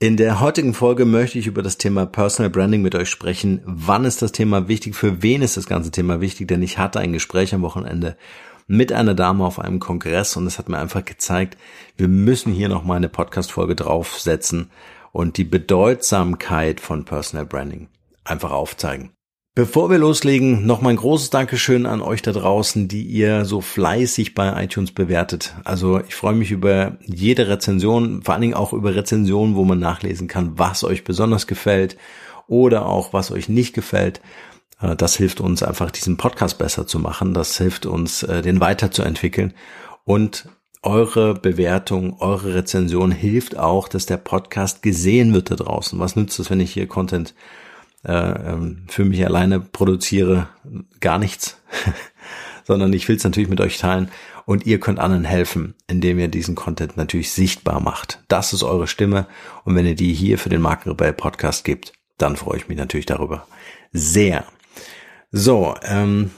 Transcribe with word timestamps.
In 0.00 0.16
der 0.16 0.38
heutigen 0.38 0.74
Folge 0.74 1.04
möchte 1.04 1.40
ich 1.40 1.48
über 1.48 1.60
das 1.60 1.76
Thema 1.76 2.06
Personal 2.06 2.50
Branding 2.50 2.82
mit 2.82 2.94
euch 2.94 3.10
sprechen. 3.10 3.60
Wann 3.64 4.04
ist 4.04 4.22
das 4.22 4.30
Thema 4.30 4.68
wichtig? 4.68 4.94
Für 4.94 5.24
wen 5.24 5.42
ist 5.42 5.56
das 5.56 5.66
ganze 5.66 5.90
Thema 5.90 6.20
wichtig? 6.20 6.46
Denn 6.46 6.62
ich 6.62 6.78
hatte 6.78 7.00
ein 7.00 7.12
Gespräch 7.12 7.52
am 7.52 7.62
Wochenende 7.62 8.16
mit 8.68 8.92
einer 8.92 9.14
Dame 9.14 9.44
auf 9.44 9.58
einem 9.58 9.80
Kongress 9.80 10.36
und 10.36 10.46
es 10.46 10.56
hat 10.56 10.68
mir 10.68 10.78
einfach 10.78 11.04
gezeigt, 11.04 11.58
wir 11.96 12.06
müssen 12.06 12.52
hier 12.52 12.68
noch 12.68 12.84
mal 12.84 12.94
eine 12.94 13.08
Podcast-Folge 13.08 13.74
draufsetzen 13.74 14.70
und 15.10 15.36
die 15.36 15.42
Bedeutsamkeit 15.42 16.78
von 16.78 17.04
Personal 17.04 17.46
Branding 17.46 17.88
einfach 18.22 18.52
aufzeigen. 18.52 19.10
Bevor 19.58 19.90
wir 19.90 19.98
loslegen, 19.98 20.66
noch 20.66 20.82
mal 20.82 20.90
ein 20.90 20.96
großes 20.98 21.30
Dankeschön 21.30 21.84
an 21.84 22.00
euch 22.00 22.22
da 22.22 22.30
draußen, 22.30 22.86
die 22.86 23.02
ihr 23.02 23.44
so 23.44 23.60
fleißig 23.60 24.36
bei 24.36 24.62
iTunes 24.62 24.92
bewertet. 24.92 25.56
Also 25.64 25.98
ich 25.98 26.14
freue 26.14 26.36
mich 26.36 26.52
über 26.52 26.96
jede 27.04 27.48
Rezension, 27.48 28.22
vor 28.22 28.34
allen 28.34 28.42
Dingen 28.42 28.54
auch 28.54 28.72
über 28.72 28.94
Rezensionen, 28.94 29.56
wo 29.56 29.64
man 29.64 29.80
nachlesen 29.80 30.28
kann, 30.28 30.56
was 30.60 30.84
euch 30.84 31.02
besonders 31.02 31.48
gefällt 31.48 31.96
oder 32.46 32.86
auch 32.86 33.12
was 33.12 33.32
euch 33.32 33.48
nicht 33.48 33.74
gefällt. 33.74 34.20
Äh, 34.80 34.94
das 34.94 35.16
hilft 35.16 35.40
uns 35.40 35.64
einfach, 35.64 35.90
diesen 35.90 36.18
Podcast 36.18 36.58
besser 36.58 36.86
zu 36.86 37.00
machen. 37.00 37.34
Das 37.34 37.58
hilft 37.58 37.84
uns, 37.84 38.22
äh, 38.22 38.42
den 38.42 38.60
weiterzuentwickeln. 38.60 39.54
Und 40.04 40.48
eure 40.84 41.34
Bewertung, 41.34 42.20
eure 42.20 42.54
Rezension 42.54 43.10
hilft 43.10 43.58
auch, 43.58 43.88
dass 43.88 44.06
der 44.06 44.18
Podcast 44.18 44.82
gesehen 44.82 45.34
wird 45.34 45.50
da 45.50 45.56
draußen. 45.56 45.98
Was 45.98 46.14
nützt 46.14 46.38
es, 46.38 46.48
wenn 46.48 46.60
ich 46.60 46.74
hier 46.74 46.86
Content 46.86 47.34
für 48.02 49.04
mich 49.04 49.24
alleine 49.24 49.60
produziere 49.60 50.48
gar 51.00 51.18
nichts, 51.18 51.60
sondern 52.64 52.92
ich 52.92 53.08
will 53.08 53.16
es 53.16 53.24
natürlich 53.24 53.50
mit 53.50 53.60
euch 53.60 53.78
teilen 53.78 54.08
und 54.46 54.66
ihr 54.66 54.80
könnt 54.80 54.98
anderen 54.98 55.24
helfen, 55.24 55.74
indem 55.88 56.18
ihr 56.18 56.28
diesen 56.28 56.54
Content 56.54 56.96
natürlich 56.96 57.32
sichtbar 57.32 57.80
macht. 57.80 58.22
Das 58.28 58.52
ist 58.52 58.62
eure 58.62 58.86
Stimme 58.86 59.26
und 59.64 59.74
wenn 59.74 59.84
ihr 59.84 59.96
die 59.96 60.14
hier 60.14 60.38
für 60.38 60.48
den 60.48 60.60
Markenrebell 60.60 61.12
Podcast 61.12 61.64
gibt, 61.64 61.92
dann 62.18 62.36
freue 62.36 62.58
ich 62.58 62.68
mich 62.68 62.78
natürlich 62.78 63.06
darüber 63.06 63.46
sehr. 63.92 64.44
So, 65.30 65.74
ähm, 65.82 66.30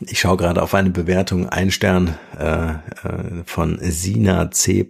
ich 0.00 0.20
schaue 0.20 0.36
gerade 0.36 0.62
auf 0.62 0.74
eine 0.74 0.90
Bewertung, 0.90 1.48
ein 1.48 1.70
Stern 1.70 2.18
äh, 2.38 2.72
äh, 2.72 3.44
von 3.44 3.78
Sina 3.80 4.50
C. 4.50 4.88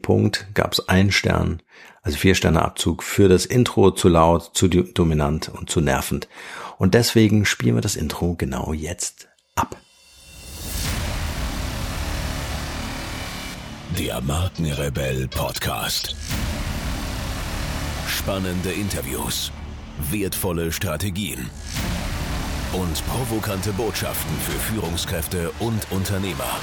Gab 0.54 0.72
es 0.72 0.88
ein 0.88 1.12
Stern 1.12 1.62
also 2.06 2.18
vier 2.18 2.36
Sterne 2.36 2.62
Abzug 2.62 3.02
für 3.02 3.28
das 3.28 3.46
Intro 3.46 3.90
zu 3.90 4.08
laut, 4.08 4.50
zu 4.54 4.68
dominant 4.68 5.48
und 5.48 5.68
zu 5.68 5.80
nervend. 5.80 6.28
Und 6.78 6.94
deswegen 6.94 7.44
spielen 7.44 7.74
wir 7.74 7.82
das 7.82 7.96
Intro 7.96 8.34
genau 8.34 8.72
jetzt 8.72 9.26
ab. 9.56 9.76
Der 13.98 14.20
Markenrebell 14.20 15.26
Podcast. 15.26 16.14
Spannende 18.06 18.70
Interviews, 18.70 19.50
wertvolle 20.12 20.70
Strategien 20.70 21.50
und 22.72 23.04
provokante 23.08 23.72
Botschaften 23.72 24.36
für 24.38 24.58
Führungskräfte 24.72 25.50
und 25.58 25.90
Unternehmer. 25.90 26.60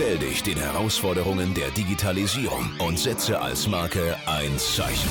Stell 0.00 0.18
dich 0.18 0.44
den 0.44 0.56
Herausforderungen 0.56 1.54
der 1.54 1.70
Digitalisierung 1.70 2.70
und 2.78 3.00
setze 3.00 3.40
als 3.42 3.66
Marke 3.66 4.14
ein 4.26 4.56
Zeichen. 4.56 5.10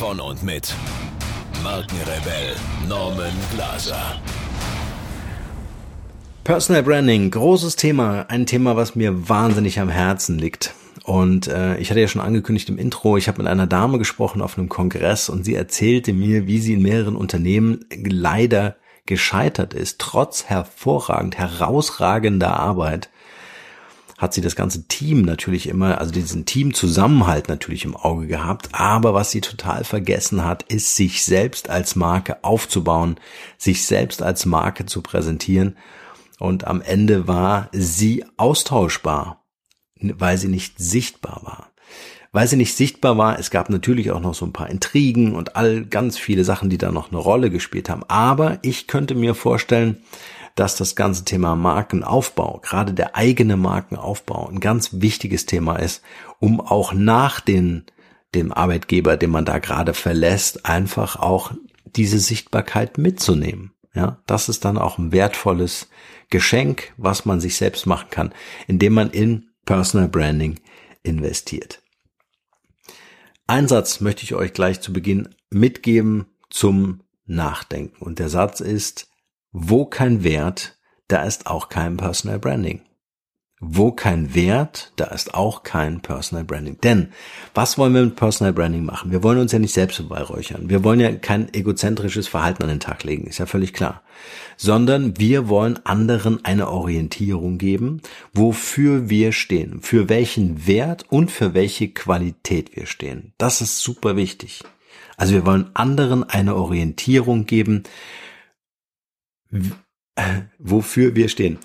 Von 0.00 0.18
und 0.18 0.42
mit 0.42 0.74
Markenrebell 1.62 2.56
Norman 2.88 3.30
Glaser. 3.54 4.20
Personal 6.42 6.82
Branding, 6.82 7.30
großes 7.30 7.76
Thema, 7.76 8.22
ein 8.22 8.46
Thema, 8.46 8.74
was 8.74 8.96
mir 8.96 9.28
wahnsinnig 9.28 9.78
am 9.78 9.88
Herzen 9.88 10.40
liegt. 10.40 10.74
Und 11.04 11.46
äh, 11.46 11.78
ich 11.78 11.88
hatte 11.88 12.00
ja 12.00 12.08
schon 12.08 12.20
angekündigt 12.20 12.68
im 12.68 12.78
Intro, 12.78 13.16
ich 13.16 13.28
habe 13.28 13.38
mit 13.38 13.46
einer 13.46 13.68
Dame 13.68 13.98
gesprochen 13.98 14.42
auf 14.42 14.58
einem 14.58 14.68
Kongress 14.68 15.28
und 15.28 15.44
sie 15.44 15.54
erzählte 15.54 16.12
mir, 16.12 16.48
wie 16.48 16.58
sie 16.58 16.72
in 16.72 16.82
mehreren 16.82 17.14
Unternehmen 17.14 17.84
leider 18.04 18.74
gescheitert 19.06 19.74
ist, 19.74 19.98
trotz 19.98 20.44
hervorragend, 20.44 21.36
herausragender 21.36 22.58
Arbeit, 22.58 23.10
hat 24.22 24.32
sie 24.32 24.40
das 24.40 24.54
ganze 24.54 24.86
Team 24.86 25.22
natürlich 25.22 25.68
immer, 25.68 25.98
also 25.98 26.12
diesen 26.12 26.46
Teamzusammenhalt 26.46 27.48
natürlich 27.48 27.84
im 27.84 27.96
Auge 27.96 28.28
gehabt. 28.28 28.68
Aber 28.70 29.14
was 29.14 29.32
sie 29.32 29.40
total 29.40 29.82
vergessen 29.82 30.44
hat, 30.44 30.62
ist, 30.62 30.94
sich 30.94 31.24
selbst 31.24 31.68
als 31.68 31.96
Marke 31.96 32.44
aufzubauen, 32.44 33.16
sich 33.58 33.84
selbst 33.84 34.22
als 34.22 34.46
Marke 34.46 34.86
zu 34.86 35.02
präsentieren. 35.02 35.76
Und 36.38 36.68
am 36.68 36.82
Ende 36.82 37.26
war 37.26 37.68
sie 37.72 38.24
austauschbar, 38.36 39.41
weil 40.18 40.38
sie 40.38 40.48
nicht 40.48 40.78
sichtbar 40.78 41.40
war 41.44 41.72
weil 42.32 42.48
sie 42.48 42.56
nicht 42.56 42.74
sichtbar 42.74 43.18
war. 43.18 43.38
Es 43.38 43.50
gab 43.50 43.68
natürlich 43.68 44.10
auch 44.10 44.20
noch 44.20 44.34
so 44.34 44.46
ein 44.46 44.54
paar 44.54 44.70
Intrigen 44.70 45.34
und 45.34 45.54
all 45.54 45.84
ganz 45.84 46.18
viele 46.18 46.44
Sachen, 46.44 46.70
die 46.70 46.78
da 46.78 46.90
noch 46.90 47.10
eine 47.10 47.20
Rolle 47.20 47.50
gespielt 47.50 47.90
haben. 47.90 48.04
Aber 48.08 48.58
ich 48.62 48.86
könnte 48.86 49.14
mir 49.14 49.34
vorstellen, 49.34 49.98
dass 50.54 50.76
das 50.76 50.96
ganze 50.96 51.24
Thema 51.24 51.56
Markenaufbau, 51.56 52.60
gerade 52.62 52.92
der 52.92 53.16
eigene 53.16 53.56
Markenaufbau, 53.56 54.48
ein 54.48 54.60
ganz 54.60 54.90
wichtiges 55.00 55.46
Thema 55.46 55.76
ist, 55.76 56.02
um 56.40 56.60
auch 56.60 56.92
nach 56.92 57.40
den, 57.40 57.84
dem 58.34 58.52
Arbeitgeber, 58.52 59.16
den 59.16 59.30
man 59.30 59.44
da 59.44 59.58
gerade 59.58 59.94
verlässt, 59.94 60.66
einfach 60.66 61.16
auch 61.16 61.52
diese 61.84 62.18
Sichtbarkeit 62.18 62.98
mitzunehmen. 62.98 63.72
Ja, 63.94 64.18
das 64.26 64.48
ist 64.48 64.64
dann 64.64 64.78
auch 64.78 64.96
ein 64.96 65.12
wertvolles 65.12 65.90
Geschenk, 66.30 66.94
was 66.96 67.26
man 67.26 67.40
sich 67.40 67.56
selbst 67.56 67.86
machen 67.86 68.08
kann, 68.10 68.32
indem 68.66 68.94
man 68.94 69.10
in 69.10 69.51
Personal 69.64 70.08
Branding 70.08 70.60
investiert. 71.02 71.82
Ein 73.46 73.68
Satz 73.68 74.00
möchte 74.00 74.24
ich 74.24 74.34
euch 74.34 74.52
gleich 74.52 74.80
zu 74.80 74.92
Beginn 74.92 75.34
mitgeben 75.50 76.26
zum 76.48 77.02
Nachdenken. 77.26 78.02
Und 78.02 78.18
der 78.18 78.28
Satz 78.28 78.60
ist, 78.60 79.08
wo 79.50 79.84
kein 79.84 80.24
Wert, 80.24 80.78
da 81.08 81.24
ist 81.24 81.46
auch 81.46 81.68
kein 81.68 81.96
Personal 81.96 82.38
Branding. 82.38 82.82
Wo 83.64 83.92
kein 83.92 84.34
Wert, 84.34 84.92
da 84.96 85.04
ist 85.04 85.34
auch 85.34 85.62
kein 85.62 86.00
Personal 86.00 86.42
Branding. 86.42 86.80
Denn 86.80 87.12
was 87.54 87.78
wollen 87.78 87.94
wir 87.94 88.04
mit 88.04 88.16
Personal 88.16 88.52
Branding 88.52 88.84
machen? 88.84 89.12
Wir 89.12 89.22
wollen 89.22 89.38
uns 89.38 89.52
ja 89.52 89.60
nicht 89.60 89.72
selbst 89.72 89.98
beweihräuchern. 89.98 90.68
Wir 90.68 90.82
wollen 90.82 90.98
ja 90.98 91.12
kein 91.12 91.54
egozentrisches 91.54 92.26
Verhalten 92.26 92.64
an 92.64 92.70
den 92.70 92.80
Tag 92.80 93.04
legen, 93.04 93.28
ist 93.28 93.38
ja 93.38 93.46
völlig 93.46 93.72
klar. 93.72 94.02
Sondern 94.56 95.16
wir 95.16 95.48
wollen 95.48 95.78
anderen 95.86 96.44
eine 96.44 96.70
Orientierung 96.70 97.58
geben, 97.58 98.02
wofür 98.34 99.08
wir 99.08 99.30
stehen, 99.30 99.80
für 99.80 100.08
welchen 100.08 100.66
Wert 100.66 101.04
und 101.10 101.30
für 101.30 101.54
welche 101.54 101.88
Qualität 101.88 102.74
wir 102.74 102.86
stehen. 102.86 103.32
Das 103.38 103.60
ist 103.60 103.78
super 103.78 104.16
wichtig. 104.16 104.64
Also 105.16 105.34
wir 105.34 105.46
wollen 105.46 105.70
anderen 105.74 106.24
eine 106.24 106.56
Orientierung 106.56 107.46
geben, 107.46 107.84
wofür 110.58 111.14
wir 111.14 111.28
stehen. 111.28 111.58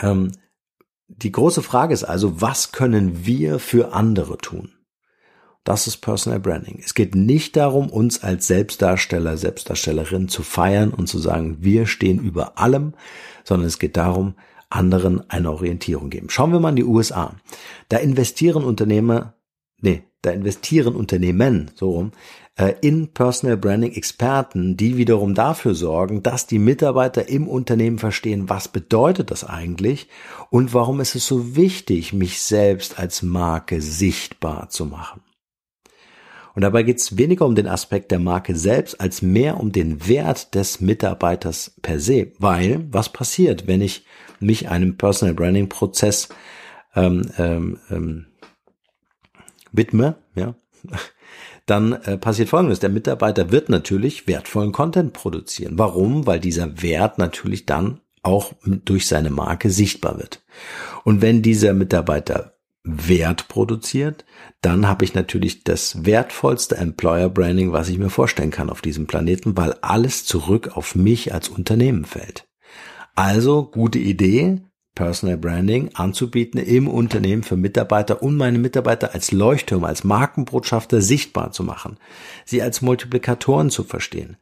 Ähm, 0.00 0.32
die 1.08 1.32
große 1.32 1.62
Frage 1.62 1.94
ist 1.94 2.04
also, 2.04 2.40
was 2.40 2.72
können 2.72 3.24
wir 3.24 3.58
für 3.58 3.92
andere 3.92 4.38
tun? 4.38 4.72
Das 5.64 5.86
ist 5.86 5.98
Personal 5.98 6.40
Branding. 6.40 6.80
Es 6.82 6.94
geht 6.94 7.14
nicht 7.14 7.56
darum, 7.56 7.90
uns 7.90 8.22
als 8.22 8.46
Selbstdarsteller, 8.46 9.36
Selbstdarstellerin 9.36 10.28
zu 10.28 10.42
feiern 10.42 10.94
und 10.94 11.08
zu 11.08 11.18
sagen, 11.18 11.58
wir 11.60 11.86
stehen 11.86 12.18
über 12.18 12.58
allem, 12.58 12.94
sondern 13.44 13.66
es 13.66 13.78
geht 13.78 13.96
darum, 13.96 14.34
anderen 14.70 15.28
eine 15.30 15.50
Orientierung 15.50 16.10
geben. 16.10 16.30
Schauen 16.30 16.52
wir 16.52 16.60
mal 16.60 16.70
in 16.70 16.76
die 16.76 16.84
USA. 16.84 17.34
Da 17.88 17.98
investieren 17.98 18.64
Unternehmer, 18.64 19.34
nee, 19.80 20.04
da 20.22 20.30
investieren 20.30 20.94
Unternehmen, 20.94 21.70
so 21.74 21.90
rum, 21.90 22.12
in 22.80 23.08
Personal 23.08 23.56
Branding 23.56 23.92
Experten, 23.92 24.76
die 24.76 24.96
wiederum 24.96 25.34
dafür 25.34 25.74
sorgen, 25.74 26.24
dass 26.24 26.46
die 26.46 26.58
Mitarbeiter 26.58 27.28
im 27.28 27.46
Unternehmen 27.46 27.98
verstehen, 27.98 28.48
was 28.48 28.66
bedeutet 28.66 29.30
das 29.30 29.44
eigentlich 29.44 30.08
und 30.50 30.74
warum 30.74 31.00
ist 31.00 31.14
es 31.14 31.26
so 31.26 31.54
wichtig, 31.54 32.12
mich 32.12 32.40
selbst 32.40 32.98
als 32.98 33.22
Marke 33.22 33.80
sichtbar 33.80 34.70
zu 34.70 34.86
machen. 34.86 35.20
Und 36.56 36.62
dabei 36.62 36.82
geht 36.82 36.98
es 36.98 37.16
weniger 37.16 37.46
um 37.46 37.54
den 37.54 37.68
Aspekt 37.68 38.10
der 38.10 38.18
Marke 38.18 38.56
selbst, 38.56 39.00
als 39.00 39.22
mehr 39.22 39.60
um 39.60 39.70
den 39.70 40.08
Wert 40.08 40.56
des 40.56 40.80
Mitarbeiters 40.80 41.76
per 41.82 42.00
se. 42.00 42.32
Weil, 42.40 42.84
was 42.90 43.10
passiert, 43.10 43.68
wenn 43.68 43.80
ich 43.80 44.04
mich 44.40 44.68
einem 44.68 44.96
Personal 44.96 45.36
Branding 45.36 45.68
Prozess 45.68 46.28
ähm, 46.96 47.30
ähm, 47.38 47.78
ähm, 47.90 48.26
widme, 49.70 50.16
ja, 50.34 50.56
dann 51.70 51.92
äh, 51.92 52.18
passiert 52.18 52.48
Folgendes. 52.48 52.80
Der 52.80 52.90
Mitarbeiter 52.90 53.50
wird 53.52 53.68
natürlich 53.68 54.26
wertvollen 54.26 54.72
Content 54.72 55.12
produzieren. 55.12 55.78
Warum? 55.78 56.26
Weil 56.26 56.40
dieser 56.40 56.82
Wert 56.82 57.18
natürlich 57.18 57.66
dann 57.66 58.00
auch 58.22 58.52
durch 58.64 59.06
seine 59.06 59.30
Marke 59.30 59.70
sichtbar 59.70 60.18
wird. 60.18 60.42
Und 61.04 61.22
wenn 61.22 61.42
dieser 61.42 61.72
Mitarbeiter 61.72 62.54
Wert 62.84 63.48
produziert, 63.48 64.24
dann 64.60 64.88
habe 64.88 65.04
ich 65.04 65.14
natürlich 65.14 65.64
das 65.64 66.04
wertvollste 66.04 66.76
Employer 66.76 67.28
Branding, 67.28 67.72
was 67.72 67.88
ich 67.88 67.98
mir 67.98 68.10
vorstellen 68.10 68.50
kann 68.50 68.70
auf 68.70 68.80
diesem 68.80 69.06
Planeten, 69.06 69.56
weil 69.56 69.74
alles 69.82 70.24
zurück 70.24 70.76
auf 70.76 70.94
mich 70.94 71.34
als 71.34 71.48
Unternehmen 71.48 72.04
fällt. 72.04 72.48
Also 73.14 73.64
gute 73.64 73.98
Idee, 73.98 74.62
Personal 74.98 75.36
Branding 75.36 75.90
anzubieten 75.94 76.58
im 76.58 76.88
Unternehmen 76.88 77.44
für 77.44 77.56
Mitarbeiter 77.56 78.20
und 78.20 78.36
meine 78.36 78.58
Mitarbeiter 78.58 79.14
als 79.14 79.30
Leuchtturm, 79.30 79.84
als 79.84 80.02
Markenbotschafter 80.02 81.00
sichtbar 81.00 81.52
zu 81.52 81.62
machen, 81.62 81.98
sie 82.44 82.62
als 82.62 82.82
Multiplikatoren 82.82 83.70
zu 83.70 83.84
verstehen. 83.84 84.38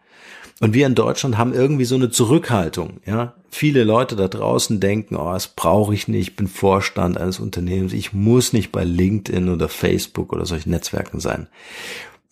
Und 0.61 0.73
wir 0.73 0.87
in 0.87 0.95
Deutschland 0.95 1.37
haben 1.37 1.53
irgendwie 1.53 1.85
so 1.85 1.95
eine 1.95 2.09
Zurückhaltung, 2.09 3.01
ja. 3.05 3.35
Viele 3.51 3.85
Leute 3.85 4.17
da 4.17 4.29
draußen 4.29 4.81
denken, 4.81 5.17
oh, 5.17 5.31
das 5.31 5.49
brauche 5.49 5.93
ich 5.93 6.09
nicht, 6.09 6.31
ich 6.31 6.37
bin 6.37 6.49
Vorstand 6.49 7.19
eines 7.19 7.39
Unternehmens, 7.39 7.93
ich 7.93 8.15
muss 8.15 8.55
nicht 8.55 8.73
bei 8.73 8.83
LinkedIn 8.83 9.51
oder 9.51 9.69
Facebook 9.69 10.33
oder 10.33 10.47
solchen 10.47 10.71
Netzwerken 10.71 11.21
sein. 11.21 11.49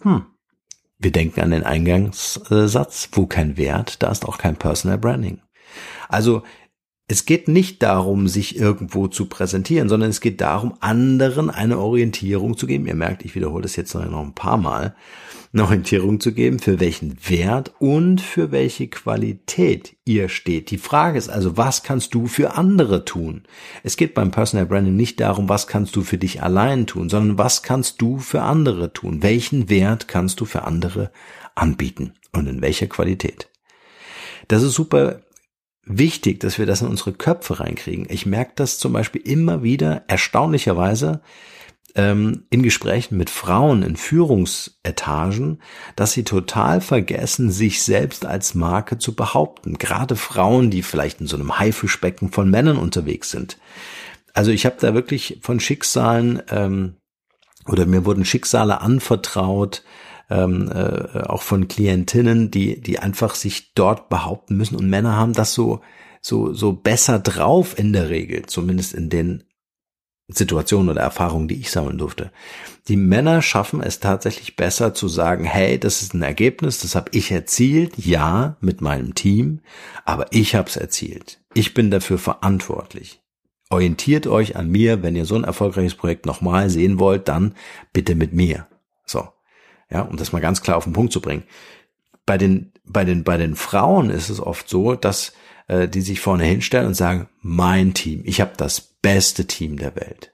Hm. 0.01 0.25
Wir 0.99 1.13
denken 1.13 1.43
an 1.43 1.51
den 1.51 1.65
Eingangssatz, 1.65 3.11
wo 3.13 3.27
kein 3.27 3.59
Wert, 3.59 4.03
da 4.03 4.11
ist 4.11 4.25
auch 4.25 4.39
kein 4.39 4.57
Personal 4.57 4.97
Branding. 4.97 5.43
Also 6.09 6.43
es 7.07 7.27
geht 7.27 7.49
nicht 7.49 7.83
darum, 7.83 8.29
sich 8.29 8.59
irgendwo 8.59 9.09
zu 9.09 9.27
präsentieren, 9.27 9.91
sondern 9.91 10.09
es 10.09 10.23
geht 10.23 10.41
darum, 10.41 10.75
anderen 10.81 11.51
eine 11.51 11.79
Orientierung 11.79 12.57
zu 12.57 12.67
geben. 12.67 12.87
Ihr 12.87 12.95
merkt, 12.95 13.27
ich 13.27 13.35
wiederhole 13.35 13.63
das 13.63 13.77
jetzt 13.77 13.95
noch 13.95 14.25
ein 14.25 14.35
paar 14.35 14.57
Mal. 14.57 14.95
Eine 15.53 15.65
Orientierung 15.65 16.19
zu 16.19 16.33
geben, 16.33 16.59
für 16.59 16.81
welchen 16.81 17.17
Wert 17.29 17.75
und 17.79 18.23
für 18.23 18.51
welche 18.51 18.89
Qualität 18.89 19.95
ihr 20.05 20.29
steht. 20.31 20.71
Die 20.71 20.79
Frage 20.79 21.19
ist 21.19 21.29
also, 21.29 21.57
was 21.59 21.83
kannst 21.83 22.15
du 22.15 22.27
für 22.27 22.55
andere 22.55 23.05
tun? 23.05 23.43
Es 23.83 23.97
geht 23.97 24.15
beim 24.15 24.31
Personal 24.31 24.67
Branding 24.67 24.97
nicht 24.97 25.21
darum, 25.21 25.49
was 25.49 25.67
kannst 25.67 25.95
du 25.97 26.03
für 26.03 26.19
dich 26.19 26.43
allein 26.43 26.87
tun, 26.87 27.11
sondern 27.11 27.39
was 27.39 27.63
kannst 27.63 28.01
du 28.01 28.19
für 28.19 28.43
andere 28.43 28.93
tun? 28.95 29.23
Welchen 29.23 29.69
Wert 29.69 30.09
kannst 30.09 30.41
du 30.41 30.47
für 30.47 30.63
andere 30.65 31.13
anbieten 31.55 32.15
und 32.33 32.49
in 32.49 32.63
welcher 32.63 32.87
Qualität? 32.87 33.49
Das 34.49 34.63
ist 34.63 34.75
super 34.75 35.21
wichtig, 35.87 36.41
dass 36.41 36.59
wir 36.59 36.67
das 36.67 36.83
in 36.83 36.89
unsere 36.89 37.13
Köpfe 37.13 37.61
reinkriegen. 37.61 38.07
Ich 38.09 38.27
merke 38.27 38.53
das 38.57 38.79
zum 38.79 38.93
Beispiel 38.93 39.23
immer 39.23 39.63
wieder 39.63 40.05
erstaunlicherweise 40.09 41.21
ähm, 41.95 42.45
in 42.51 42.63
Gesprächen 42.63 43.17
mit 43.17 43.31
Frauen 43.31 43.83
in 43.83 43.97
Führungsetagen, 43.97 45.61
dass 45.97 46.13
sie 46.13 46.25
total 46.25 46.81
vergessen, 46.81 47.51
sich 47.51 47.83
selbst 47.83 48.27
als 48.27 48.55
Marke 48.55 48.99
zu 48.99 49.15
behaupten. 49.15 49.79
Gerade 49.79 50.17
Frauen, 50.17 50.71
die 50.71 50.83
vielleicht 50.83 51.21
in 51.21 51.27
so 51.27 51.37
einem 51.37 51.59
Haifischbecken 51.59 52.31
von 52.33 52.51
Männern 52.51 52.79
unterwegs 52.79 53.31
sind. 53.31 53.59
Also 54.33 54.51
ich 54.51 54.67
habe 54.67 54.77
da 54.81 54.95
wirklich 54.95 55.39
von 55.43 55.61
Schicksalen 55.61 56.43
ähm, 56.51 56.97
oder 57.67 57.87
mir 57.87 58.05
wurden 58.05 58.25
Schicksale 58.25 58.81
anvertraut, 58.81 59.85
ähm, 60.31 60.71
äh, 60.71 61.21
auch 61.21 61.43
von 61.43 61.69
Klientinnen, 61.69 62.51
die, 62.51 62.81
die 62.81 62.99
einfach 62.99 63.35
sich 63.35 63.75
dort 63.75 64.09
behaupten 64.09 64.57
müssen. 64.57 64.77
Und 64.77 64.89
Männer 64.89 65.17
haben 65.17 65.33
das 65.33 65.55
so, 65.55 65.81
so, 66.21 66.53
so 66.53 66.73
besser 66.73 67.19
drauf 67.19 67.79
in 67.79 67.93
der 67.93 68.09
Regel, 68.09 68.47
zumindest 68.47 68.95
in 68.95 69.11
den 69.11 69.45
Situationen 70.29 70.89
oder 70.89 71.03
Erfahrungen, 71.03 71.49
die 71.49 71.61
ich 71.61 71.71
sammeln 71.71 71.99
durfte. 71.99 72.31
Die 72.89 72.97
Männer 72.97 73.43
schaffen 73.43 73.83
es 73.83 74.01
tatsächlich 74.01 74.57
besser 74.57 74.95
zu 74.95 75.07
sagen, 75.09 75.45
hey, 75.45 75.79
das 75.79 76.01
ist 76.01 76.15
ein 76.15 76.23
Ergebnis, 76.23 76.81
das 76.81 76.95
habe 76.95 77.11
ich 77.13 77.31
erzielt, 77.31 77.99
ja, 77.99 78.57
mit 78.61 78.81
meinem 78.81 79.15
Team, 79.15 79.61
aber 80.05 80.27
ich 80.31 80.55
habe 80.55 80.69
es 80.69 80.77
erzielt. 80.77 81.41
Ich 81.53 81.75
bin 81.75 81.91
dafür 81.91 82.19
verantwortlich. 82.19 83.21
Orientiert 83.71 84.27
euch 84.27 84.57
an 84.57 84.71
mir, 84.71 85.03
wenn 85.03 85.17
ihr 85.17 85.25
so 85.25 85.35
ein 85.35 85.45
erfolgreiches 85.45 85.95
Projekt 85.95 86.27
nochmal 86.27 86.71
sehen 86.71 86.99
wollt, 86.99 87.29
dann 87.29 87.55
bitte 87.93 88.15
mit 88.15 88.33
mir. 88.33 88.67
Ja, 89.91 90.03
um 90.03 90.17
das 90.17 90.33
mal 90.33 90.41
ganz 90.41 90.63
klar 90.63 90.77
auf 90.77 90.85
den 90.85 90.93
Punkt 90.93 91.13
zu 91.13 91.21
bringen. 91.21 91.45
Bei 92.27 92.39
den, 92.39 92.73
bei 92.85 93.05
den, 93.05 93.25
bei 93.25 93.37
den 93.37 93.55
Frauen 93.55 94.11
ist 94.11 94.31
es 94.31 94.41
oft 94.41 94.69
so, 94.69 94.95
dass 94.95 95.33
äh, 95.69 95.89
die 95.89 96.01
sich 96.01 96.21
vorne 96.21 96.45
hinstellen 96.45 96.89
und 96.89 96.95
sagen, 96.95 97.29
mein 97.41 97.95
Team, 97.95 98.23
ich 98.25 98.41
habe 98.41 98.53
das 98.57 98.81
beste 98.81 99.47
Team 99.47 99.77
der 99.77 99.95
Welt. 99.97 100.33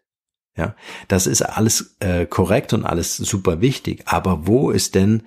Ja, 0.56 0.74
das 1.08 1.26
ist 1.26 1.42
alles 1.42 1.96
äh, 2.00 2.26
korrekt 2.26 2.72
und 2.72 2.84
alles 2.84 3.16
super 3.16 3.60
wichtig. 3.60 4.02
Aber 4.06 4.46
wo 4.46 4.70
ist 4.70 4.94
denn 4.94 5.22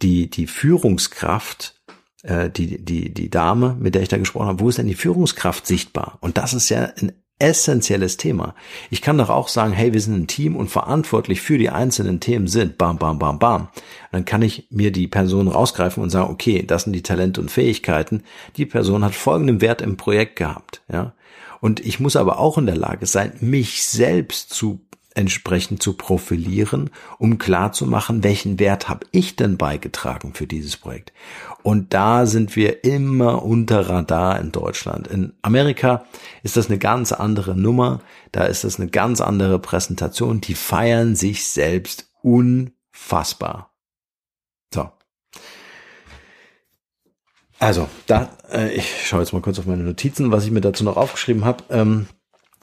die, 0.00 0.28
die 0.28 0.46
Führungskraft, 0.46 1.80
äh, 2.22 2.50
die, 2.50 2.82
die, 2.84 3.12
die 3.12 3.30
Dame, 3.30 3.76
mit 3.78 3.94
der 3.94 4.02
ich 4.02 4.08
da 4.08 4.18
gesprochen 4.18 4.48
habe, 4.48 4.60
wo 4.60 4.68
ist 4.68 4.78
denn 4.78 4.88
die 4.88 4.94
Führungskraft 4.94 5.66
sichtbar? 5.66 6.18
Und 6.20 6.38
das 6.38 6.54
ist 6.54 6.68
ja 6.68 6.90
ein 7.00 7.12
essentielles 7.42 8.16
Thema. 8.16 8.54
Ich 8.90 9.02
kann 9.02 9.18
doch 9.18 9.28
auch 9.28 9.48
sagen, 9.48 9.72
hey, 9.72 9.92
wir 9.92 10.00
sind 10.00 10.14
ein 10.14 10.26
Team 10.28 10.54
und 10.54 10.68
verantwortlich 10.68 11.40
für 11.40 11.58
die 11.58 11.70
einzelnen 11.70 12.20
Themen 12.20 12.46
sind, 12.46 12.78
bam, 12.78 12.98
bam, 12.98 13.18
bam, 13.18 13.40
bam. 13.40 13.68
Dann 14.12 14.24
kann 14.24 14.42
ich 14.42 14.68
mir 14.70 14.92
die 14.92 15.08
Person 15.08 15.48
rausgreifen 15.48 16.02
und 16.02 16.10
sagen, 16.10 16.30
okay, 16.30 16.62
das 16.64 16.84
sind 16.84 16.92
die 16.92 17.02
Talente 17.02 17.40
und 17.40 17.50
Fähigkeiten. 17.50 18.22
Die 18.56 18.64
Person 18.64 19.04
hat 19.04 19.14
folgenden 19.14 19.60
Wert 19.60 19.82
im 19.82 19.96
Projekt 19.96 20.36
gehabt, 20.36 20.82
ja. 20.90 21.14
Und 21.60 21.78
ich 21.80 22.00
muss 22.00 22.16
aber 22.16 22.38
auch 22.38 22.58
in 22.58 22.66
der 22.66 22.76
Lage 22.76 23.06
sein, 23.06 23.34
mich 23.40 23.84
selbst 23.84 24.50
zu 24.50 24.80
entsprechend 25.14 25.82
zu 25.82 25.94
profilieren, 25.94 26.90
um 27.18 27.38
klar 27.38 27.72
zu 27.72 27.86
machen, 27.86 28.24
welchen 28.24 28.58
Wert 28.58 28.88
habe 28.88 29.06
ich 29.10 29.36
denn 29.36 29.56
beigetragen 29.56 30.34
für 30.34 30.46
dieses 30.46 30.76
Projekt. 30.76 31.12
Und 31.62 31.94
da 31.94 32.26
sind 32.26 32.56
wir 32.56 32.84
immer 32.84 33.42
unter 33.44 33.88
Radar 33.88 34.40
in 34.40 34.52
Deutschland. 34.52 35.06
In 35.06 35.32
Amerika 35.42 36.04
ist 36.42 36.56
das 36.56 36.68
eine 36.68 36.78
ganz 36.78 37.12
andere 37.12 37.56
Nummer, 37.56 38.00
da 38.32 38.44
ist 38.44 38.64
das 38.64 38.80
eine 38.80 38.88
ganz 38.88 39.20
andere 39.20 39.58
Präsentation, 39.58 40.40
die 40.40 40.54
feiern 40.54 41.14
sich 41.14 41.44
selbst 41.44 42.10
unfassbar. 42.22 43.74
So. 44.72 44.90
Also, 47.58 47.88
da, 48.06 48.30
äh, 48.50 48.74
ich 48.74 49.06
schaue 49.06 49.20
jetzt 49.20 49.32
mal 49.32 49.40
kurz 49.40 49.58
auf 49.58 49.66
meine 49.66 49.84
Notizen, 49.84 50.32
was 50.32 50.44
ich 50.44 50.50
mir 50.50 50.60
dazu 50.60 50.82
noch 50.82 50.96
aufgeschrieben 50.96 51.44
habe. 51.44 51.62
Ähm, 51.70 52.08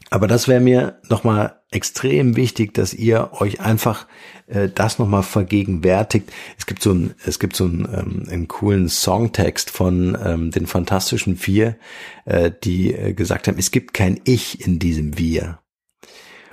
aber 0.10 0.28
das 0.28 0.48
wäre 0.48 0.60
mir 0.60 1.00
nochmal 1.08 1.60
extrem 1.72 2.36
wichtig, 2.36 2.74
dass 2.74 2.94
ihr 2.94 3.32
euch 3.34 3.62
einfach 3.62 4.08
äh, 4.48 4.70
das 4.74 4.98
nochmal 4.98 5.24
vergegenwärtigt. 5.24 6.32
Es 6.58 6.66
gibt 6.66 6.82
so 6.82 6.92
ein, 6.92 7.14
es 7.26 7.40
gibt 7.40 7.56
so 7.56 7.66
einen, 7.66 7.88
ähm, 7.94 8.26
einen 8.30 8.48
coolen 8.48 8.90
Songtext 8.90 9.70
von 9.70 10.18
ähm, 10.24 10.52
den 10.52 10.66
Fantastischen 10.66 11.38
Vier, 11.38 11.78
äh, 12.26 12.52
die 12.64 12.94
äh, 12.94 13.14
gesagt 13.14 13.48
haben, 13.48 13.60
es 13.60 13.72
gibt 13.72 13.94
kein 13.94 14.20
Ich 14.24 14.66
in 14.66 14.80
diesem 14.80 15.18
Wir. 15.18 15.60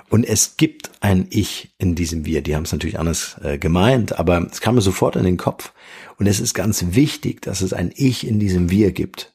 Und 0.08 0.24
es 0.24 0.56
gibt 0.56 0.90
ein 1.00 1.26
Ich 1.30 1.74
in 1.78 1.94
diesem 1.94 2.26
Wir. 2.26 2.42
Die 2.42 2.54
haben 2.54 2.62
es 2.62 2.72
natürlich 2.72 2.98
anders 2.98 3.36
äh, 3.42 3.58
gemeint, 3.58 4.18
aber 4.18 4.46
es 4.50 4.60
kam 4.60 4.76
mir 4.76 4.80
sofort 4.80 5.16
in 5.16 5.24
den 5.24 5.36
Kopf. 5.36 5.72
Und 6.18 6.26
es 6.26 6.40
ist 6.40 6.54
ganz 6.54 6.84
wichtig, 6.90 7.42
dass 7.42 7.60
es 7.60 7.72
ein 7.72 7.90
Ich 7.94 8.26
in 8.26 8.38
diesem 8.38 8.70
Wir 8.70 8.92
gibt. 8.92 9.34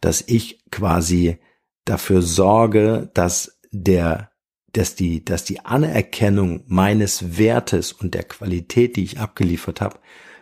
Dass 0.00 0.22
ich 0.26 0.64
quasi 0.70 1.38
dafür 1.84 2.22
sorge, 2.22 3.10
dass 3.14 3.55
der, 3.82 4.30
dass 4.72 4.94
die, 4.94 5.24
dass 5.24 5.44
die 5.44 5.64
Anerkennung 5.64 6.64
meines 6.66 7.38
Wertes 7.38 7.92
und 7.92 8.14
der 8.14 8.24
Qualität, 8.24 8.96
die 8.96 9.04
ich 9.04 9.18
abgeliefert 9.18 9.80
habe, 9.80 9.98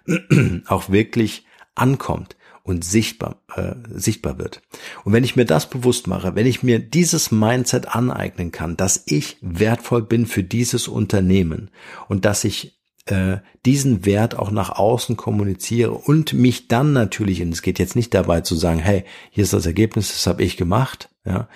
auch 0.67 0.91
wirklich 0.91 1.47
ankommt 1.75 2.37
und 2.63 2.85
sichtbar, 2.85 3.43
äh, 3.55 3.75
sichtbar 3.91 4.39
wird. 4.39 4.63
Und 5.05 5.13
wenn 5.13 5.25
ich 5.25 5.37
mir 5.37 5.45
das 5.45 5.69
bewusst 5.69 6.07
mache, 6.07 6.35
wenn 6.35 6.47
ich 6.47 6.63
mir 6.63 6.79
dieses 6.79 7.31
Mindset 7.31 7.95
aneignen 7.95 8.53
kann, 8.53 8.77
dass 8.77 9.03
ich 9.07 9.37
wertvoll 9.43 10.03
bin 10.03 10.27
für 10.27 10.43
dieses 10.43 10.89
Unternehmen 10.89 11.71
und 12.09 12.25
dass 12.25 12.45
ich 12.45 12.81
äh, 13.07 13.39
diesen 13.67 14.07
Wert 14.07 14.39
auch 14.39 14.51
nach 14.51 14.71
außen 14.71 15.17
kommuniziere 15.17 15.93
und 15.93 16.33
mich 16.33 16.69
dann 16.69 16.95
natürlich, 16.95 17.43
und 17.43 17.53
es 17.53 17.61
geht 17.61 17.79
jetzt 17.79 17.97
nicht 17.97 18.15
dabei 18.15 18.41
zu 18.41 18.55
sagen, 18.55 18.79
hey, 18.79 19.05
hier 19.31 19.45
ist 19.45 19.53
das 19.53 19.67
Ergebnis, 19.67 20.09
das 20.09 20.27
habe 20.27 20.43
ich 20.43 20.57
gemacht, 20.57 21.11
ja, 21.27 21.49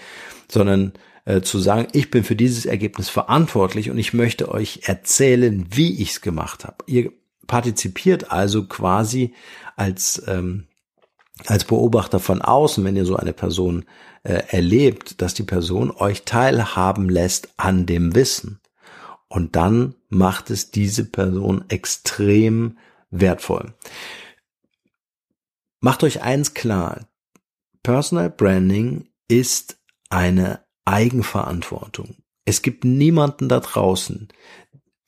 sondern 0.50 0.92
äh, 1.28 1.42
zu 1.42 1.58
sagen, 1.58 1.88
ich 1.92 2.10
bin 2.10 2.24
für 2.24 2.36
dieses 2.36 2.64
Ergebnis 2.64 3.10
verantwortlich 3.10 3.90
und 3.90 3.98
ich 3.98 4.14
möchte 4.14 4.50
euch 4.50 4.80
erzählen, 4.84 5.66
wie 5.68 6.00
ich 6.00 6.12
es 6.12 6.20
gemacht 6.22 6.64
habe. 6.64 6.76
Ihr 6.86 7.12
partizipiert 7.46 8.32
also 8.32 8.66
quasi 8.66 9.34
als 9.76 10.22
ähm, 10.26 10.68
als 11.44 11.64
Beobachter 11.64 12.18
von 12.18 12.40
außen, 12.40 12.82
wenn 12.82 12.96
ihr 12.96 13.04
so 13.04 13.14
eine 13.14 13.34
Person 13.34 13.84
äh, 14.22 14.42
erlebt, 14.48 15.20
dass 15.20 15.34
die 15.34 15.42
Person 15.42 15.90
euch 15.90 16.22
teilhaben 16.22 17.10
lässt 17.10 17.50
an 17.58 17.84
dem 17.84 18.14
Wissen. 18.14 18.60
Und 19.28 19.54
dann 19.54 19.96
macht 20.08 20.48
es 20.48 20.70
diese 20.70 21.04
Person 21.04 21.66
extrem 21.68 22.78
wertvoll. 23.10 23.74
Macht 25.80 26.02
euch 26.02 26.22
eins 26.22 26.54
klar. 26.54 27.06
Personal 27.82 28.30
Branding 28.30 29.10
ist 29.28 29.76
eine 30.08 30.60
Eigenverantwortung. 30.88 32.16
Es 32.44 32.62
gibt 32.62 32.84
niemanden 32.84 33.48
da 33.48 33.60
draußen, 33.60 34.28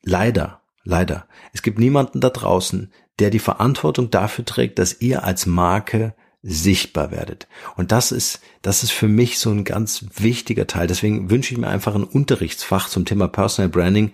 leider, 0.02 0.60
leider, 0.84 1.26
es 1.54 1.62
gibt 1.62 1.78
niemanden 1.78 2.20
da 2.20 2.28
draußen, 2.28 2.92
der 3.18 3.30
die 3.30 3.38
Verantwortung 3.38 4.10
dafür 4.10 4.44
trägt, 4.44 4.78
dass 4.78 5.00
ihr 5.00 5.24
als 5.24 5.46
Marke 5.46 6.14
sichtbar 6.42 7.10
werdet. 7.10 7.48
Und 7.76 7.92
das 7.92 8.12
ist, 8.12 8.40
das 8.62 8.82
ist 8.82 8.92
für 8.92 9.08
mich 9.08 9.38
so 9.38 9.50
ein 9.50 9.64
ganz 9.64 10.06
wichtiger 10.16 10.66
Teil. 10.66 10.86
Deswegen 10.86 11.30
wünsche 11.30 11.52
ich 11.52 11.60
mir 11.60 11.68
einfach 11.68 11.94
ein 11.94 12.04
Unterrichtsfach 12.04 12.88
zum 12.88 13.04
Thema 13.04 13.28
Personal 13.28 13.68
Branding, 13.68 14.12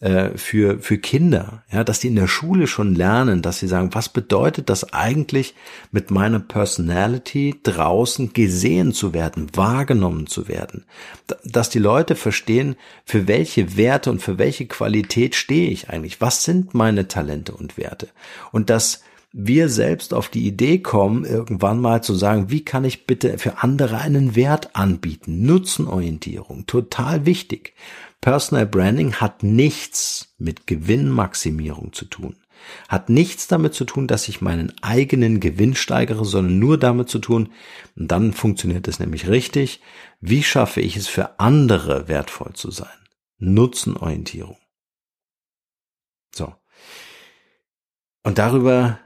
äh, 0.00 0.36
für, 0.36 0.80
für 0.80 0.98
Kinder, 0.98 1.62
ja, 1.70 1.84
dass 1.84 2.00
die 2.00 2.08
in 2.08 2.16
der 2.16 2.26
Schule 2.26 2.66
schon 2.66 2.94
lernen, 2.94 3.42
dass 3.42 3.60
sie 3.60 3.68
sagen, 3.68 3.94
was 3.94 4.08
bedeutet 4.08 4.68
das 4.68 4.92
eigentlich 4.92 5.54
mit 5.92 6.10
meiner 6.10 6.40
Personality 6.40 7.60
draußen 7.62 8.32
gesehen 8.32 8.92
zu 8.92 9.14
werden, 9.14 9.46
wahrgenommen 9.54 10.26
zu 10.26 10.48
werden, 10.48 10.84
dass 11.44 11.70
die 11.70 11.78
Leute 11.78 12.16
verstehen, 12.16 12.76
für 13.04 13.28
welche 13.28 13.76
Werte 13.76 14.10
und 14.10 14.20
für 14.20 14.36
welche 14.36 14.66
Qualität 14.66 15.36
stehe 15.36 15.70
ich 15.70 15.90
eigentlich, 15.90 16.20
was 16.20 16.44
sind 16.44 16.74
meine 16.74 17.06
Talente 17.08 17.52
und 17.52 17.78
Werte? 17.78 18.08
Und 18.50 18.70
dass 18.70 19.02
wir 19.36 19.68
selbst 19.68 20.14
auf 20.14 20.28
die 20.28 20.46
Idee 20.46 20.78
kommen, 20.78 21.24
irgendwann 21.24 21.80
mal 21.80 22.04
zu 22.04 22.14
sagen, 22.14 22.50
wie 22.50 22.64
kann 22.64 22.84
ich 22.84 23.04
bitte 23.04 23.36
für 23.36 23.64
andere 23.64 23.98
einen 23.98 24.36
Wert 24.36 24.76
anbieten? 24.76 25.44
Nutzenorientierung, 25.44 26.66
total 26.66 27.26
wichtig. 27.26 27.74
Personal 28.20 28.64
Branding 28.64 29.14
hat 29.14 29.42
nichts 29.42 30.34
mit 30.38 30.68
Gewinnmaximierung 30.68 31.92
zu 31.92 32.04
tun. 32.04 32.36
Hat 32.88 33.08
nichts 33.08 33.48
damit 33.48 33.74
zu 33.74 33.84
tun, 33.84 34.06
dass 34.06 34.28
ich 34.28 34.40
meinen 34.40 34.72
eigenen 34.82 35.40
Gewinn 35.40 35.74
steigere, 35.74 36.24
sondern 36.24 36.60
nur 36.60 36.78
damit 36.78 37.08
zu 37.08 37.18
tun, 37.18 37.50
und 37.96 38.12
dann 38.12 38.32
funktioniert 38.32 38.86
es 38.86 39.00
nämlich 39.00 39.26
richtig, 39.26 39.80
wie 40.20 40.44
schaffe 40.44 40.80
ich 40.80 40.96
es 40.96 41.08
für 41.08 41.40
andere 41.40 42.06
wertvoll 42.06 42.52
zu 42.52 42.70
sein? 42.70 42.86
Nutzenorientierung. 43.38 44.58
So. 46.32 46.54
Und 48.22 48.38
darüber 48.38 49.00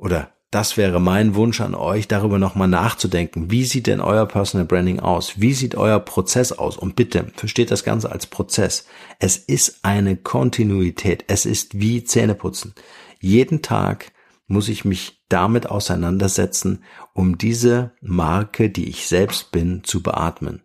oder 0.00 0.32
das 0.50 0.76
wäre 0.76 1.00
mein 1.00 1.36
Wunsch 1.36 1.60
an 1.60 1.76
euch, 1.76 2.08
darüber 2.08 2.38
nochmal 2.38 2.66
nachzudenken. 2.66 3.52
Wie 3.52 3.64
sieht 3.64 3.86
denn 3.86 4.00
euer 4.00 4.26
Personal 4.26 4.66
Branding 4.66 4.98
aus? 4.98 5.40
Wie 5.40 5.52
sieht 5.52 5.76
euer 5.76 6.00
Prozess 6.00 6.50
aus? 6.50 6.76
Und 6.76 6.96
bitte, 6.96 7.26
versteht 7.36 7.70
das 7.70 7.84
Ganze 7.84 8.10
als 8.10 8.26
Prozess. 8.26 8.86
Es 9.20 9.36
ist 9.36 9.84
eine 9.84 10.16
Kontinuität. 10.16 11.24
Es 11.28 11.46
ist 11.46 11.78
wie 11.78 12.02
Zähneputzen. 12.02 12.74
Jeden 13.20 13.62
Tag 13.62 14.10
muss 14.48 14.68
ich 14.68 14.84
mich 14.84 15.22
damit 15.28 15.70
auseinandersetzen, 15.70 16.82
um 17.12 17.38
diese 17.38 17.92
Marke, 18.00 18.70
die 18.70 18.88
ich 18.88 19.06
selbst 19.06 19.52
bin, 19.52 19.84
zu 19.84 20.02
beatmen 20.02 20.64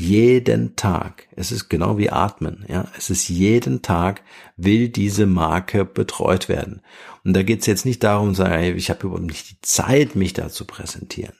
jeden 0.00 0.76
Tag. 0.76 1.28
Es 1.36 1.52
ist 1.52 1.68
genau 1.68 1.98
wie 1.98 2.10
Atmen. 2.10 2.64
Ja, 2.68 2.86
es 2.96 3.10
ist 3.10 3.28
jeden 3.28 3.82
Tag 3.82 4.22
will 4.56 4.88
diese 4.88 5.26
Marke 5.26 5.84
betreut 5.84 6.48
werden. 6.48 6.82
Und 7.24 7.34
da 7.34 7.42
geht 7.42 7.60
es 7.60 7.66
jetzt 7.66 7.84
nicht 7.84 8.02
darum, 8.02 8.34
sagen, 8.34 8.76
ich 8.76 8.90
habe 8.90 9.06
überhaupt 9.06 9.26
nicht 9.26 9.50
die 9.50 9.60
Zeit, 9.60 10.16
mich 10.16 10.32
da 10.32 10.48
zu 10.48 10.64
präsentieren. 10.64 11.34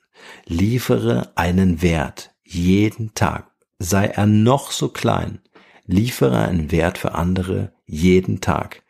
Liefere 0.46 1.32
einen 1.36 1.80
Wert 1.80 2.32
jeden 2.44 3.14
Tag, 3.14 3.50
sei 3.78 4.06
er 4.06 4.26
noch 4.26 4.70
so 4.72 4.88
klein. 4.88 5.40
Liefere 5.86 6.40
einen 6.40 6.70
Wert 6.70 6.98
für 6.98 7.14
andere 7.14 7.72
jeden 7.86 8.40
Tag. 8.40 8.82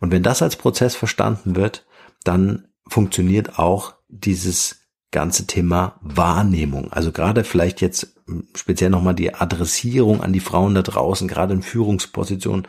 Und 0.00 0.12
wenn 0.12 0.22
das 0.22 0.42
als 0.42 0.56
Prozess 0.56 0.94
verstanden 0.94 1.56
wird, 1.56 1.86
dann 2.24 2.68
funktioniert 2.86 3.58
auch 3.58 3.94
dieses 4.08 4.80
ganze 5.10 5.46
Thema 5.46 5.98
Wahrnehmung. 6.02 6.92
Also 6.92 7.12
gerade 7.12 7.44
vielleicht 7.44 7.80
jetzt 7.80 8.19
speziell 8.54 8.90
nochmal 8.90 9.14
die 9.14 9.34
Adressierung 9.34 10.22
an 10.22 10.32
die 10.32 10.40
Frauen 10.40 10.74
da 10.74 10.82
draußen, 10.82 11.28
gerade 11.28 11.54
in 11.54 11.62
Führungspositionen. 11.62 12.66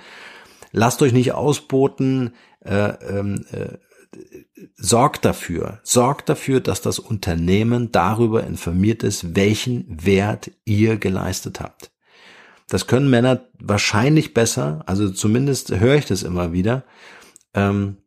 Lasst 0.72 1.02
euch 1.02 1.14
nicht 1.14 1.34
ausboten, 1.34 2.34
äh, 2.64 2.94
ähm, 3.08 3.46
äh, 3.52 3.78
sorgt 4.76 5.26
dafür, 5.26 5.80
sorgt 5.84 6.30
dafür, 6.30 6.60
dass 6.60 6.82
das 6.82 7.00
Unternehmen 7.00 7.92
darüber 7.92 8.44
informiert 8.44 9.04
ist, 9.04 9.36
welchen 9.36 10.06
Wert 10.06 10.52
ihr 10.66 10.98
geleistet 10.98 11.60
habt. 11.60 11.92
Das 12.68 12.88
können 12.88 13.10
Männer 13.10 13.42
wahrscheinlich 13.60 14.34
besser, 14.34 14.84
also 14.86 15.10
zumindest 15.10 15.72
höre 15.72 15.96
ich 15.96 16.06
das 16.06 16.24
immer 16.24 16.54
wieder. 16.54 16.84
Ähm, 17.54 17.98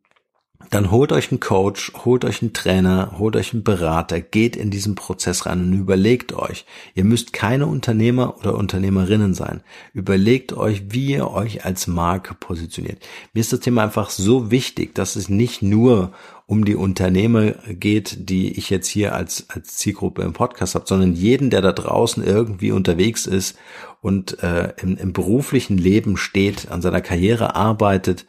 dann 0.71 0.91
holt 0.91 1.13
euch 1.13 1.31
einen 1.31 1.41
Coach, 1.41 1.93
holt 2.05 2.25
euch 2.25 2.43
einen 2.43 2.53
Trainer, 2.53 3.15
holt 3.19 3.37
euch 3.37 3.53
einen 3.53 3.65
Berater, 3.65 4.21
geht 4.21 4.57
in 4.57 4.71
diesen 4.71 4.95
Prozess 4.95 5.47
rein 5.47 5.61
und 5.61 5.73
überlegt 5.73 6.33
euch. 6.33 6.65
Ihr 6.95 7.05
müsst 7.05 7.33
keine 7.33 7.67
Unternehmer 7.67 8.37
oder 8.39 8.55
Unternehmerinnen 8.57 9.35
sein. 9.35 9.63
Überlegt 9.93 10.53
euch, 10.53 10.85
wie 10.91 11.13
ihr 11.13 11.31
euch 11.31 11.65
als 11.65 11.87
Marke 11.87 12.35
positioniert. 12.35 12.99
Mir 13.33 13.41
ist 13.41 13.53
das 13.53 13.61
Thema 13.61 13.83
einfach 13.83 14.11
so 14.11 14.51
wichtig, 14.51 14.95
dass 14.95 15.17
es 15.17 15.29
nicht 15.29 15.63
nur 15.63 16.13
um 16.47 16.65
die 16.65 16.77
Unternehmer 16.77 17.53
geht, 17.69 18.29
die 18.29 18.59
ich 18.59 18.69
jetzt 18.69 18.89
hier 18.89 19.15
als, 19.15 19.49
als 19.49 19.77
Zielgruppe 19.77 20.23
im 20.23 20.35
Podcast 20.35 20.75
habe, 20.75 20.85
sondern 20.87 21.15
jeden, 21.15 21.51
der 21.51 21.63
da 21.63 21.73
draußen 21.73 22.23
irgendwie 22.23 22.71
unterwegs 22.71 23.27
ist 23.27 23.57
und 24.03 24.43
äh, 24.43 24.75
im, 24.83 24.99
im 24.99 25.13
beruflichen 25.15 25.79
Leben 25.79 26.19
steht, 26.19 26.71
an 26.71 26.83
seiner 26.83 27.01
Karriere 27.01 27.55
arbeitet, 27.55 28.27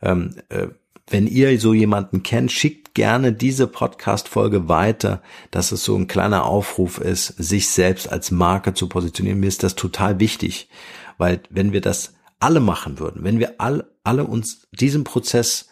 ähm, 0.00 0.36
äh, 0.48 0.68
wenn 1.08 1.26
ihr 1.26 1.58
so 1.60 1.72
jemanden 1.72 2.22
kennt, 2.22 2.50
schickt 2.50 2.94
gerne 2.94 3.32
diese 3.32 3.66
Podcast-Folge 3.66 4.68
weiter, 4.68 5.22
dass 5.50 5.70
es 5.70 5.84
so 5.84 5.96
ein 5.96 6.08
kleiner 6.08 6.44
Aufruf 6.46 6.98
ist, 6.98 7.28
sich 7.38 7.68
selbst 7.68 8.10
als 8.10 8.30
Marke 8.30 8.74
zu 8.74 8.88
positionieren. 8.88 9.38
Mir 9.38 9.46
ist 9.48 9.62
das 9.62 9.76
total 9.76 10.18
wichtig, 10.18 10.68
weil 11.18 11.40
wenn 11.50 11.72
wir 11.72 11.80
das 11.80 12.14
alle 12.40 12.60
machen 12.60 12.98
würden, 12.98 13.22
wenn 13.24 13.38
wir 13.38 13.54
all, 13.58 13.84
alle 14.02 14.24
uns 14.24 14.66
diesem 14.72 15.04
Prozess 15.04 15.68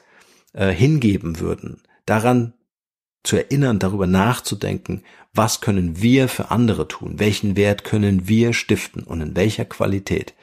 äh, 0.53 0.71
hingeben 0.71 1.41
würden, 1.41 1.83
daran 2.07 2.55
zu 3.23 3.37
erinnern, 3.37 3.79
darüber 3.79 4.07
nachzudenken, 4.07 5.03
was 5.33 5.61
können 5.61 6.01
wir 6.01 6.29
für 6.29 6.51
andere 6.51 6.87
tun, 6.87 7.19
welchen 7.19 7.57
Wert 7.57 7.83
können 7.83 8.29
wir 8.29 8.53
stiften? 8.53 9.03
Und 9.03 9.21
in 9.21 9.35
welcher 9.35 9.65
Qualität, 9.65 10.35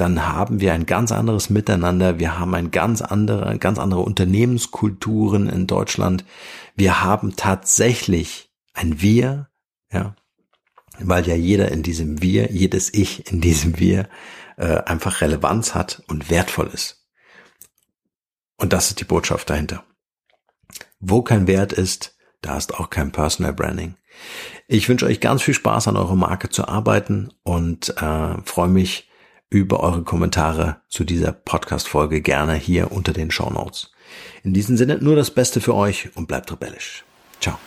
dann 0.00 0.26
haben 0.26 0.60
wir 0.60 0.72
ein 0.72 0.86
ganz 0.86 1.12
anderes 1.12 1.50
Miteinander. 1.50 2.18
Wir 2.18 2.38
haben 2.38 2.54
ein 2.54 2.70
ganz 2.70 3.02
andere, 3.02 3.58
ganz 3.58 3.78
andere 3.78 4.00
Unternehmenskulturen 4.00 5.46
in 5.46 5.66
Deutschland. 5.66 6.24
Wir 6.74 7.04
haben 7.04 7.36
tatsächlich 7.36 8.50
ein 8.72 9.02
Wir, 9.02 9.50
ja, 9.92 10.16
weil 10.98 11.28
ja 11.28 11.34
jeder 11.34 11.70
in 11.70 11.82
diesem 11.82 12.22
Wir, 12.22 12.50
jedes 12.50 12.92
Ich 12.94 13.30
in 13.30 13.42
diesem 13.42 13.78
Wir 13.78 14.08
äh, 14.56 14.78
einfach 14.78 15.20
Relevanz 15.20 15.74
hat 15.74 16.02
und 16.08 16.30
wertvoll 16.30 16.70
ist. 16.72 17.06
Und 18.56 18.72
das 18.72 18.88
ist 18.88 19.00
die 19.00 19.04
Botschaft 19.04 19.50
dahinter. 19.50 19.84
Wo 20.98 21.20
kein 21.20 21.46
Wert 21.46 21.74
ist, 21.74 22.16
da 22.40 22.56
ist 22.56 22.74
auch 22.74 22.88
kein 22.88 23.12
Personal 23.12 23.52
Branding. 23.52 23.96
Ich 24.66 24.88
wünsche 24.88 25.04
euch 25.04 25.20
ganz 25.20 25.42
viel 25.42 25.54
Spaß 25.54 25.88
an 25.88 25.96
eurer 25.98 26.16
Marke 26.16 26.48
zu 26.48 26.66
arbeiten 26.66 27.34
und 27.42 27.90
äh, 28.00 28.36
freue 28.44 28.68
mich, 28.68 29.09
über 29.50 29.80
eure 29.80 30.04
Kommentare 30.04 30.76
zu 30.88 31.04
dieser 31.04 31.32
Podcast-Folge 31.32 32.22
gerne 32.22 32.54
hier 32.54 32.92
unter 32.92 33.12
den 33.12 33.30
Show 33.30 33.50
Notes. 33.50 33.90
In 34.44 34.54
diesem 34.54 34.76
Sinne 34.76 34.98
nur 35.00 35.16
das 35.16 35.32
Beste 35.32 35.60
für 35.60 35.74
euch 35.74 36.10
und 36.16 36.28
bleibt 36.28 36.50
rebellisch. 36.52 37.04
Ciao. 37.40 37.58